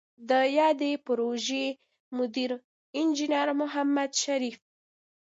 [0.29, 1.65] د یادې پروژې
[2.17, 2.51] مدیر
[2.99, 4.57] انجنیر محمد شریف